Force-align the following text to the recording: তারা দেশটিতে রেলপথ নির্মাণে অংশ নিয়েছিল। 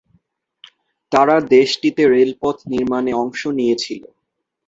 তারা 1.11 1.35
দেশটিতে 1.51 2.03
রেলপথ 2.07 2.57
নির্মাণে 2.71 3.11
অংশ 3.15 3.41
নিয়েছিল। 3.57 4.03